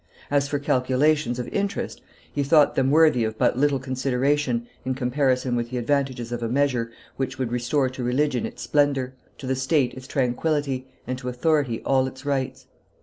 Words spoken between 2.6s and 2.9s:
them